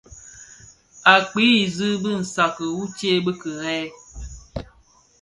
Å 1.11 1.15
kpii 1.29 1.59
zig 1.75 1.95
bi 2.01 2.11
nsàdki 2.21 2.65
wu 2.75 2.83
ctsee 2.91 3.19
(bi 3.25 3.31
kirèè). 3.41 3.83